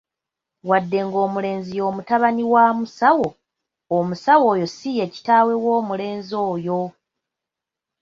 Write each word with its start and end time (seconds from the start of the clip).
Wadde 0.69 0.99
ng'omulenzi 1.07 1.71
yo 1.79 1.87
mutabani 1.95 2.43
wa 2.53 2.65
musawo, 2.79 3.27
omusawo 3.97 4.45
oyo 4.53 4.67
si 4.75 4.89
ye 4.97 5.05
kitaawe 5.13 5.53
w'omulenzi 5.63 6.35
oyo. 6.51 6.79